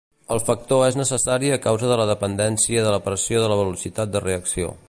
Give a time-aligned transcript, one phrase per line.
[0.35, 4.17] El factor és necessari a causa de la dependència de la pressió de la velocitat
[4.17, 4.79] de reacció.